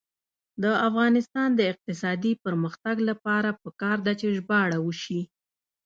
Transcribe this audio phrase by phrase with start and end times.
[0.63, 5.21] د افغانستان د اقتصادي پرمختګ لپاره پکار ده چې ژباړه وشي.